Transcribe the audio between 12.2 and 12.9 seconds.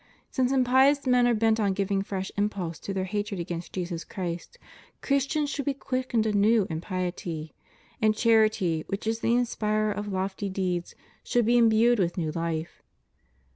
life.